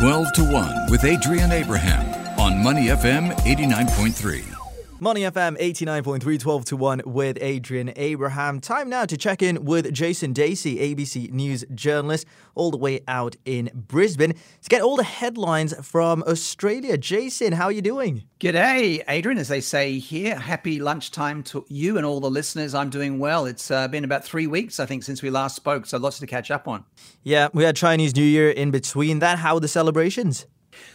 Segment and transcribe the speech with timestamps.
[0.00, 2.06] 12 to 1 with Adrian Abraham
[2.40, 4.49] on Money FM 89.3.
[5.02, 8.60] Money FM 89.3, 12 to 1 with Adrian Abraham.
[8.60, 13.34] Time now to check in with Jason Dasey, ABC News journalist, all the way out
[13.46, 16.98] in Brisbane to get all the headlines from Australia.
[16.98, 18.24] Jason, how are you doing?
[18.40, 19.38] G'day, Adrian.
[19.38, 22.74] As they say here, happy lunchtime to you and all the listeners.
[22.74, 23.46] I'm doing well.
[23.46, 26.26] It's uh, been about three weeks, I think, since we last spoke, so lots to
[26.26, 26.84] catch up on.
[27.22, 29.38] Yeah, we had Chinese New Year in between that.
[29.38, 30.46] How are the celebrations?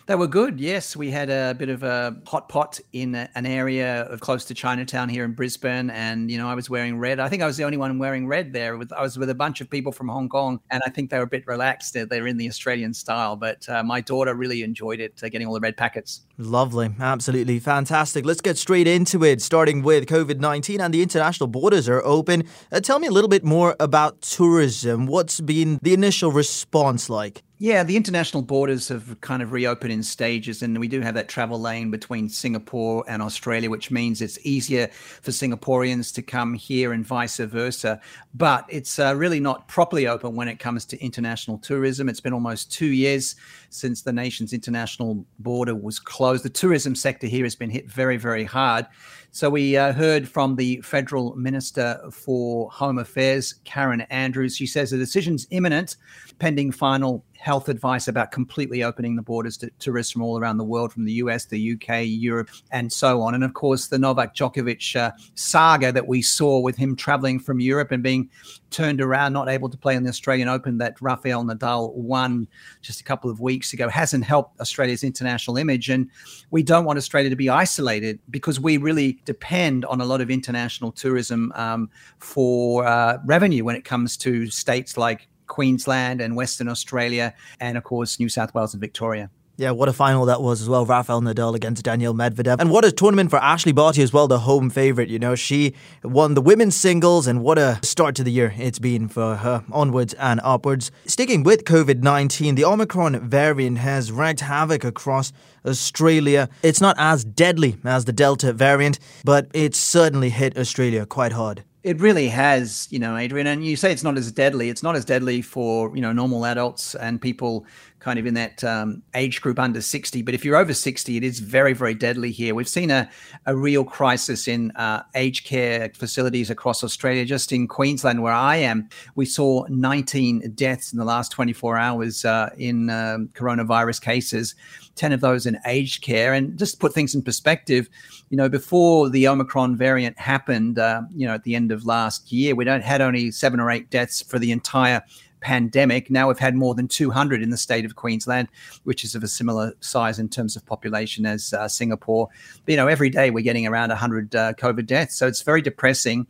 [0.07, 0.59] They were good.
[0.59, 4.53] Yes, we had a bit of a hot pot in an area of close to
[4.53, 7.19] Chinatown here in Brisbane, and you know I was wearing red.
[7.19, 8.77] I think I was the only one wearing red there.
[8.77, 11.17] With I was with a bunch of people from Hong Kong, and I think they
[11.17, 11.93] were a bit relaxed.
[11.93, 15.53] They're in the Australian style, but uh, my daughter really enjoyed it, uh, getting all
[15.53, 16.21] the red packets.
[16.37, 18.25] Lovely, absolutely fantastic.
[18.25, 22.43] Let's get straight into it, starting with COVID nineteen and the international borders are open.
[22.71, 25.07] Uh, tell me a little bit more about tourism.
[25.07, 27.43] What's been the initial response like?
[27.57, 31.29] Yeah, the international borders have kind of reopened in stages, and we do have that
[31.29, 34.89] travel lane between Singapore and Australia, which means it's easier
[35.21, 38.01] for Singaporeans to come here and vice versa.
[38.33, 42.09] But it's uh, really not properly open when it comes to international tourism.
[42.09, 43.37] It's been almost two years
[43.69, 46.43] since the nation's international border was closed.
[46.43, 48.85] The tourism sector here has been hit very, very hard.
[49.31, 54.55] So we uh, heard from the federal minister for Home Affairs, Karen Andrews.
[54.55, 55.97] She says the decision's imminent,
[56.39, 60.63] pending final health advice about completely opening the borders to tourists from all around the
[60.63, 63.35] world, from the US, the UK, Europe, and so on.
[63.35, 67.59] And of course, the Novak Djokovic uh, saga that we saw with him traveling from
[67.59, 68.31] Europe and being
[68.71, 72.47] turned around, not able to play in the Australian Open that Rafael Nadal won
[72.81, 75.91] just a couple of weeks ago, hasn't helped Australia's international image.
[75.91, 76.09] And
[76.49, 80.31] we don't want Australia to be isolated because we really depend on a lot of
[80.31, 86.67] international tourism um, for uh, revenue when it comes to states like Queensland and Western
[86.67, 89.29] Australia, and of course, New South Wales and Victoria.
[89.57, 90.85] Yeah, what a final that was as well.
[90.85, 92.59] Rafael Nadal against Daniel Medvedev.
[92.59, 95.07] And what a tournament for Ashleigh Barty as well, the home favourite.
[95.09, 95.73] You know, she
[96.03, 99.63] won the women's singles, and what a start to the year it's been for her,
[99.71, 100.91] onwards and upwards.
[101.05, 105.31] Sticking with COVID 19, the Omicron variant has wreaked havoc across
[105.65, 106.49] Australia.
[106.61, 111.63] It's not as deadly as the Delta variant, but it's certainly hit Australia quite hard.
[111.85, 113.45] It really has, you know, Adrian.
[113.45, 114.69] And you say it's not as deadly.
[114.69, 117.63] It's not as deadly for, you know, normal adults and people
[118.05, 120.21] kind of in that um, age group under 60.
[120.21, 122.53] But if you're over 60, it is very, very deadly here.
[122.53, 123.09] We've seen a,
[123.47, 127.25] a real crisis in uh, aged care facilities across Australia.
[127.25, 132.23] Just in Queensland, where I am, we saw 19 deaths in the last 24 hours
[132.25, 134.53] uh, in um, coronavirus cases.
[134.93, 136.31] 10 of those in aged care.
[136.33, 137.89] And just to put things in perspective,
[138.29, 142.31] you know, before the Omicron variant happened, uh, you know, at the end of last
[142.31, 145.01] year, we don't had only seven or eight deaths for the entire
[145.45, 146.09] pandemic.
[146.09, 148.47] Now we've had more than 200 in the state of Queensland,
[148.83, 152.29] which is of a similar size in terms of population as uh, Singapore.
[152.65, 155.15] But, you know, every day we're getting around 100 uh, COVID deaths.
[155.15, 156.25] So it's very depressing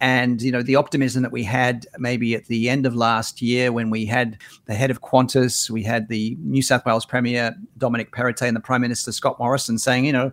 [0.00, 3.70] and you know the optimism that we had maybe at the end of last year
[3.70, 8.10] when we had the head of Qantas, we had the New South Wales Premier Dominic
[8.12, 10.32] Perrottet and the Prime Minister Scott Morrison saying, you know,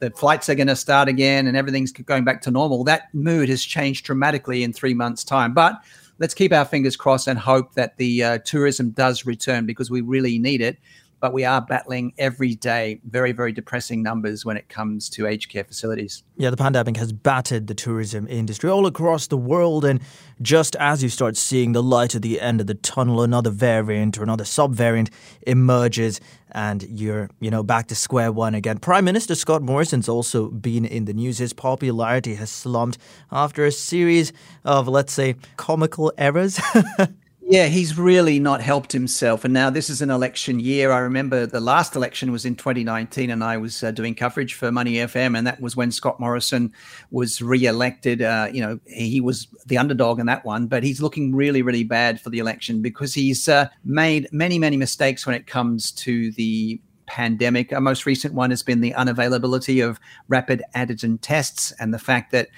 [0.00, 2.84] the flights are going to start again and everything's going back to normal.
[2.84, 5.80] That mood has changed dramatically in three months' time, but.
[6.18, 10.00] Let's keep our fingers crossed and hope that the uh, tourism does return because we
[10.00, 10.78] really need it
[11.20, 15.50] but we are battling every day very, very depressing numbers when it comes to aged
[15.50, 16.22] care facilities.
[16.36, 19.84] Yeah, the pandemic has battered the tourism industry all across the world.
[19.84, 20.00] And
[20.40, 24.18] just as you start seeing the light at the end of the tunnel, another variant
[24.18, 25.10] or another subvariant
[25.46, 26.20] emerges
[26.52, 28.78] and you're, you know, back to square one again.
[28.78, 31.38] Prime Minister Scott Morrison's also been in the news.
[31.38, 32.98] His popularity has slumped
[33.30, 34.32] after a series
[34.64, 36.58] of, let's say, comical errors.
[37.50, 39.42] Yeah, he's really not helped himself.
[39.42, 40.92] And now this is an election year.
[40.92, 44.70] I remember the last election was in 2019, and I was uh, doing coverage for
[44.70, 46.74] Money FM, and that was when Scott Morrison
[47.10, 48.20] was re-elected.
[48.20, 51.84] Uh, you know, he was the underdog in that one, but he's looking really, really
[51.84, 56.30] bad for the election because he's uh, made many, many mistakes when it comes to
[56.32, 57.72] the pandemic.
[57.72, 59.98] A most recent one has been the unavailability of
[60.28, 62.48] rapid antigen tests and the fact that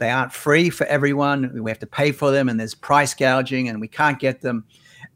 [0.00, 1.52] they aren't free for everyone.
[1.62, 4.64] We have to pay for them, and there's price gouging, and we can't get them.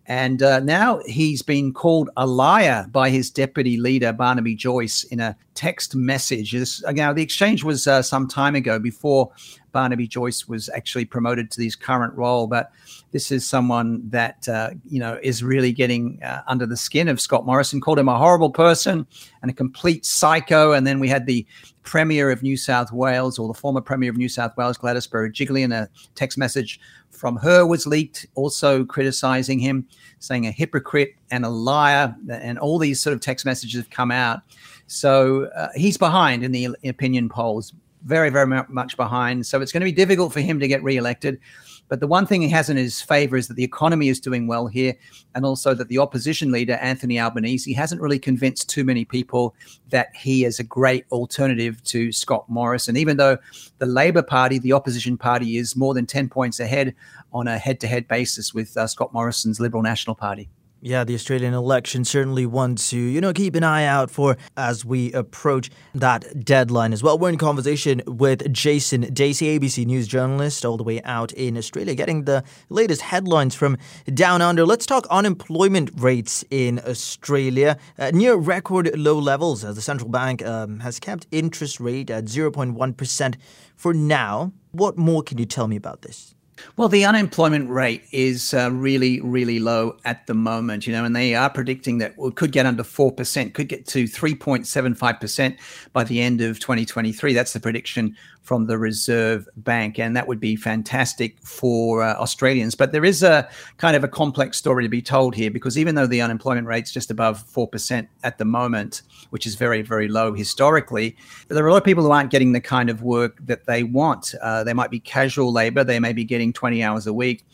[0.07, 5.19] And uh, now he's been called a liar by his deputy leader, Barnaby Joyce, in
[5.19, 6.53] a text message.
[6.53, 9.33] This, now, the exchange was uh, some time ago before
[9.75, 12.47] Barnaby Joyce was actually promoted to his current role.
[12.47, 12.73] But
[13.11, 17.21] this is someone that uh, you know is really getting uh, under the skin of
[17.21, 17.83] Scott Morrison.
[17.83, 19.07] Called him a horrible person
[19.43, 20.73] and a complete psycho.
[20.73, 21.47] And then we had the
[21.83, 25.71] Premier of New South Wales, or the former Premier of New South Wales, Gladys Berejiklian,
[25.75, 26.81] a text message
[27.11, 29.87] from her was leaked, also criticizing him,
[30.19, 34.11] saying a hypocrite and a liar, and all these sort of text messages have come
[34.11, 34.41] out.
[34.87, 37.73] So uh, he's behind in the opinion polls,
[38.05, 39.47] very, very much behind.
[39.47, 41.41] So it's going to be difficult for him to get re-elected.
[41.89, 44.47] But the one thing he has in his favor is that the economy is doing
[44.47, 44.95] well here,
[45.35, 49.55] and also that the opposition leader, Anthony Albanese, hasn't really convinced too many people
[49.91, 52.97] that he is a great alternative to Scott Morrison.
[52.97, 53.37] Even though
[53.79, 56.95] the Labour Party, the opposition party, is more than 10 points ahead
[57.33, 60.49] on a head to head basis with uh, Scott Morrison's Liberal National Party.
[60.87, 64.85] Yeah, the Australian election certainly one to, you know, keep an eye out for as
[64.85, 67.19] we approach that deadline as well.
[67.19, 71.95] We're in conversation with Jason Dasey, ABC News journalist, all the way out in Australia,
[71.95, 73.79] getting the latest headlines from
[74.13, 74.67] down under.
[74.67, 77.79] Let's talk unemployment rates in Australia.
[77.99, 82.27] Uh, near record low levels as the central bank um, has kept interest rate at
[82.27, 83.37] 0.1%
[83.75, 84.53] for now.
[84.73, 86.35] What more can you tell me about this?
[86.77, 91.15] Well, the unemployment rate is uh, really, really low at the moment, you know, and
[91.15, 95.59] they are predicting that it could get under 4%, could get to 3.75%
[95.93, 97.33] by the end of 2023.
[97.33, 102.75] That's the prediction from the Reserve Bank, and that would be fantastic for uh, Australians.
[102.75, 103.49] But there is a
[103.79, 106.93] kind of a complex story to be told here because even though the unemployment rate's
[106.93, 109.01] just above 4% at the moment,
[109.31, 111.17] which is very, very low historically,
[111.49, 113.83] there are a lot of people who aren't getting the kind of work that they
[113.83, 114.35] want.
[114.43, 117.45] Uh, they might be casual labor, they may be getting 20 hours a week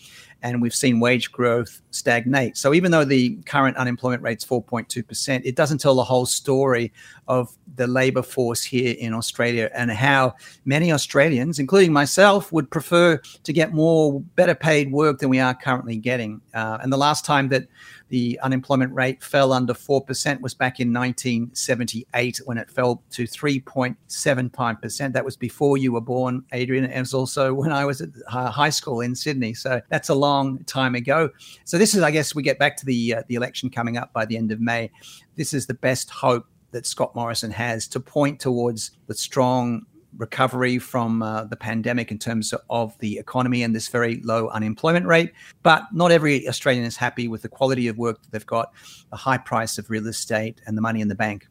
[0.42, 2.56] and we've seen wage growth stagnate.
[2.56, 6.92] So even though the current unemployment rate's 4.2%, it doesn't tell the whole story
[7.28, 10.34] of the labor force here in Australia and how
[10.64, 15.54] many Australians, including myself, would prefer to get more better paid work than we are
[15.54, 16.40] currently getting.
[16.54, 17.66] Uh, and the last time that
[18.08, 25.12] the unemployment rate fell under 4% was back in 1978 when it fell to 3.75%.
[25.12, 26.84] That was before you were born, Adrian.
[26.84, 29.54] And it was also when I was at high school in Sydney.
[29.54, 30.29] So that's a long
[30.66, 31.30] time ago.
[31.64, 34.12] So this is, I guess, we get back to the, uh, the election coming up
[34.12, 34.90] by the end of May.
[35.36, 39.86] This is the best hope that Scott Morrison has to point towards the strong
[40.16, 45.06] recovery from uh, the pandemic in terms of the economy and this very low unemployment
[45.06, 45.32] rate.
[45.62, 48.72] But not every Australian is happy with the quality of work that they've got,
[49.10, 51.46] the high price of real estate, and the money in the bank.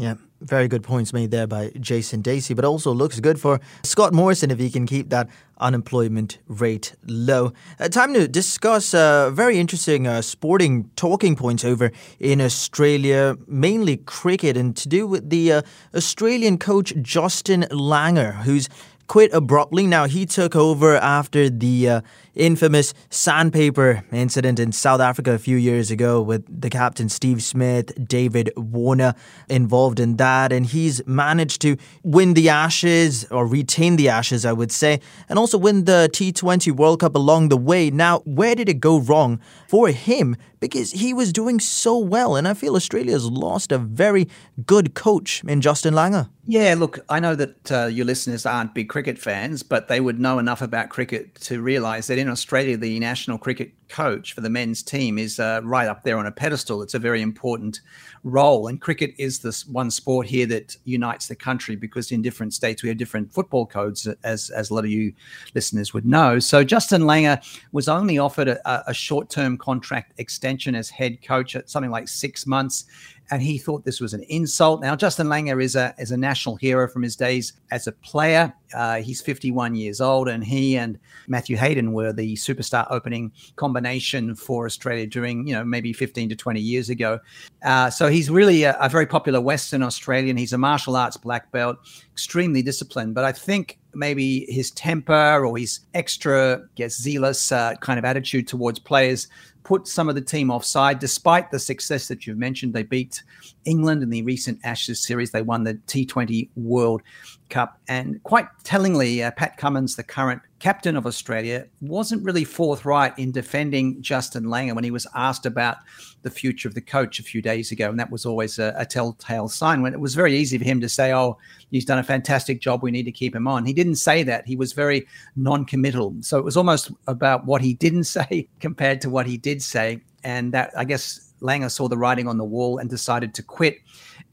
[0.00, 4.12] Yeah, very good points made there by Jason Dasey, but also looks good for Scott
[4.12, 5.28] Morrison if he can keep that
[5.58, 7.52] unemployment rate low.
[7.80, 11.90] Uh, time to discuss uh, very interesting uh, sporting talking points over
[12.20, 15.62] in Australia, mainly cricket, and to do with the uh,
[15.92, 18.68] Australian coach Justin Langer, who's
[19.08, 19.86] quit abruptly.
[19.86, 22.00] Now, he took over after the uh,
[22.38, 27.92] infamous sandpaper incident in South Africa a few years ago with the captain Steve Smith,
[28.08, 29.14] David Warner
[29.48, 30.52] involved in that.
[30.52, 35.38] And he's managed to win the Ashes, or retain the Ashes, I would say, and
[35.38, 37.90] also win the T20 World Cup along the way.
[37.90, 40.36] Now, where did it go wrong for him?
[40.60, 42.34] Because he was doing so well.
[42.34, 44.28] And I feel Australia's lost a very
[44.66, 46.28] good coach in Justin Langer.
[46.50, 50.18] Yeah, look, I know that uh, your listeners aren't big cricket fans, but they would
[50.18, 54.40] know enough about cricket to realize that in in Australia, the national cricket coach for
[54.40, 56.82] the men's team is uh, right up there on a pedestal.
[56.82, 57.80] It's a very important
[58.24, 58.66] role.
[58.66, 62.82] And cricket is this one sport here that unites the country because in different states
[62.82, 65.12] we have different football codes, as, as a lot of you
[65.54, 66.38] listeners would know.
[66.38, 67.42] So Justin Langer
[67.72, 72.08] was only offered a, a short term contract extension as head coach at something like
[72.08, 72.84] six months
[73.30, 74.80] and he thought this was an insult.
[74.80, 78.52] Now, Justin Langer is a is a national hero from his days as a player.
[78.74, 83.32] Uh, he's 51 years old, and he and Matthew Hayden were the superstar opening
[83.78, 87.20] combination for Australia during you know maybe 15 to 20 years ago.
[87.64, 90.36] Uh, so he's really a, a very popular Western Australian.
[90.36, 91.76] He's a martial arts black belt,
[92.12, 93.14] extremely disciplined.
[93.14, 98.04] But I think maybe his temper or his extra, I guess, zealous uh, kind of
[98.04, 99.28] attitude towards players
[99.64, 102.72] put some of the team offside, despite the success that you've mentioned.
[102.72, 103.22] They beat
[103.64, 105.30] England in the recent Ashes series.
[105.30, 107.02] They won the T20 World
[107.48, 107.80] Cup.
[107.88, 113.32] And quite tellingly, uh, Pat Cummins, the current captain of Australia, wasn't really forthright in
[113.32, 115.78] defending Justin Langer when he was asked about
[116.22, 117.88] the future of the coach a few days ago.
[117.88, 120.80] And that was always a, a telltale sign when it was very easy for him
[120.80, 121.38] to say, Oh,
[121.70, 122.82] he's done a fantastic job.
[122.82, 123.64] We need to keep him on.
[123.64, 124.46] He didn't say that.
[124.46, 126.14] He was very non committal.
[126.20, 130.02] So it was almost about what he didn't say compared to what he did say.
[130.24, 133.78] And that, I guess, Langer saw the writing on the wall and decided to quit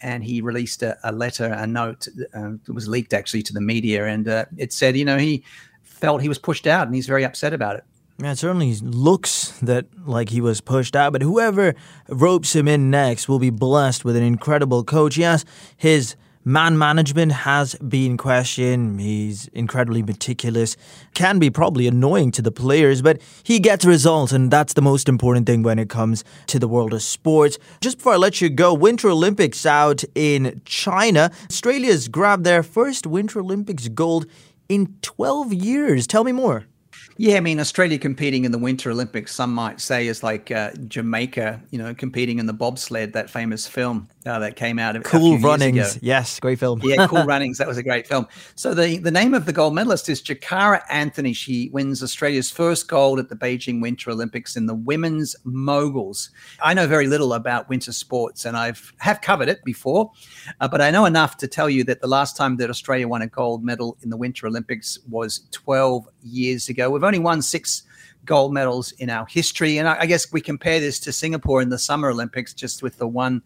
[0.02, 2.08] and he released a, a letter, a note.
[2.36, 5.44] Uh, it was leaked actually to the media, and uh, it said, you know, he
[5.84, 7.84] felt he was pushed out, and he's very upset about it.
[8.18, 11.76] Yeah, it certainly looks that like he was pushed out, but whoever
[12.08, 15.18] ropes him in next will be blessed with an incredible coach.
[15.18, 15.44] Yes,
[15.76, 16.16] his
[16.48, 19.02] Man management has been questioned.
[19.02, 20.78] He's incredibly meticulous,
[21.16, 25.10] can be probably annoying to the players, but he gets results, and that's the most
[25.10, 27.58] important thing when it comes to the world of sports.
[27.82, 31.32] Just before I let you go, Winter Olympics out in China.
[31.50, 34.28] Australia's grabbed their first Winter Olympics gold
[34.70, 36.06] in 12 years.
[36.06, 36.68] Tell me more.
[37.18, 40.72] Yeah, I mean, Australia competing in the Winter Olympics, some might say, is like uh,
[40.88, 44.96] Jamaica, you know, competing in the bobsled, that famous film uh, that came out.
[44.96, 46.00] Of a, cool Runnings.
[46.02, 46.82] Yes, great film.
[46.84, 47.58] yeah, Cool Runnings.
[47.58, 48.28] That was a great film.
[48.56, 51.34] So the, the name of the gold medalist is Jakara Anthony.
[51.34, 56.30] She wins Australia's first gold at the Beijing Winter Olympics in the women's moguls.
[56.64, 60.12] I know very little about winter sports, and I've have covered it before,
[60.60, 63.22] uh, but I know enough to tell you that the last time that Australia won
[63.22, 66.90] a gold medal in the Winter Olympics was 12 years ago.
[66.90, 67.84] We've only won six
[68.26, 69.78] gold medals in our history.
[69.78, 72.98] And I, I, guess we compare this to Singapore in the Summer Olympics, just with
[72.98, 73.42] the one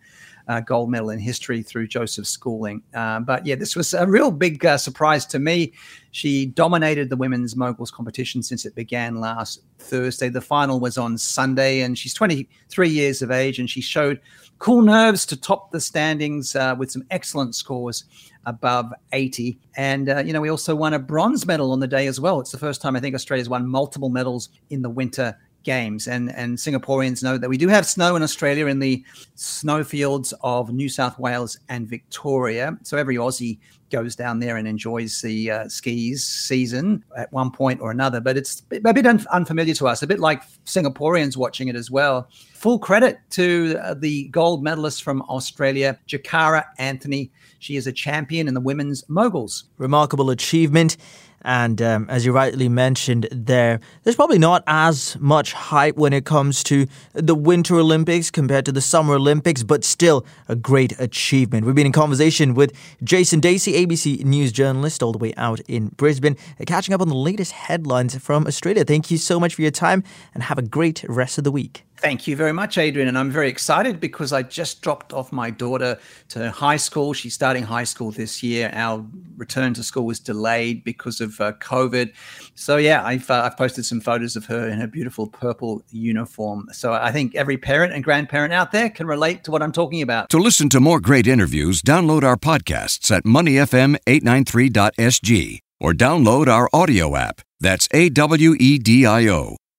[0.50, 2.82] uh, gold medal in history through Joseph Schooling.
[2.94, 5.72] Uh, but yeah, this was a real big uh, surprise to me.
[6.12, 10.28] She dominated the women's moguls competition since it began last Thursday.
[10.28, 14.20] The final was on Sunday, and she's 23 years of age, and she showed
[14.58, 18.06] cool nerves to top the standings uh, with some excellent scores
[18.48, 19.60] above 80.
[19.78, 22.40] And, uh, you know, we also won a bronze medal on the day as well.
[22.40, 26.08] It's the first time I think Australia's won multiple medals in the winter games.
[26.08, 29.04] And, and Singaporeans know that we do have snow in Australia in the
[29.36, 32.78] snowfields of New South Wales and Victoria.
[32.84, 37.82] So every Aussie goes down there and enjoys the uh, skis season at one point
[37.82, 38.22] or another.
[38.22, 41.90] But it's a bit un- unfamiliar to us, a bit like Singaporeans watching it as
[41.90, 42.30] well.
[42.54, 47.32] Full credit to uh, the gold medalist from Australia, Jakara Anthony.
[47.60, 49.66] She is a champion in the women's moguls.
[49.78, 50.98] Remarkable achievement.
[51.42, 56.26] And um, as you rightly mentioned there, there's probably not as much hype when it
[56.26, 61.66] comes to the Winter Olympics compared to the Summer Olympics, but still a great achievement.
[61.66, 65.90] We've been in conversation with Jason Dasey, ABC News journalist, all the way out in
[65.90, 68.84] Brisbane, uh, catching up on the latest headlines from Australia.
[68.84, 70.04] Thank you so much for your time
[70.34, 71.86] and have a great rest of the week.
[72.02, 73.10] Thank you very much, Adrian.
[73.10, 77.12] And I'm very excited because I just dropped off my daughter to high school.
[77.12, 78.72] She's starting high school this year.
[78.74, 82.14] Our return to school was delayed because of uh, COVID.
[82.56, 86.70] So, yeah, I've, uh, I've posted some photos of her in her beautiful purple uniform.
[86.72, 90.02] So, I think every parent and grandparent out there can relate to what I'm talking
[90.02, 90.30] about.
[90.30, 97.18] To listen to more great interviews, download our podcasts at moneyfm893.sg or download our audio
[97.18, 97.42] app.
[97.60, 99.59] That's A W E D I O.